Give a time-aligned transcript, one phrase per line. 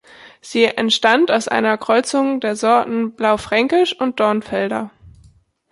[0.41, 4.89] Sie entstand aus einer Kreuzung der Sorten Blaufränkisch und Dornfelder.